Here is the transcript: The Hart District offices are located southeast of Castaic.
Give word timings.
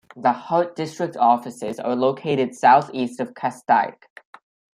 The 0.15 0.31
Hart 0.33 0.75
District 0.75 1.15
offices 1.15 1.79
are 1.79 1.95
located 1.95 2.55
southeast 2.55 3.19
of 3.19 3.35
Castaic. 3.35 4.05